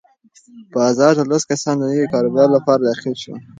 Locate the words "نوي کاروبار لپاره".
1.91-2.81